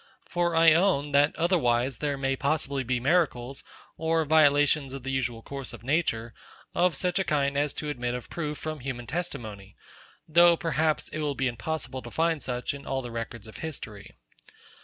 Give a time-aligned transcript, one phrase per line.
[0.27, 3.63] For I own, that otherwise, there may possibly be miracles,
[3.97, 6.33] or violations of the usual course of nature,
[6.73, 9.75] of such a kind as to admit of proof from human testimony;
[10.27, 13.57] though, perhaps, it will be impossible to find any such in all the records of
[13.57, 14.15] history.